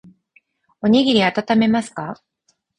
[0.81, 2.19] おにぎりあたためますか。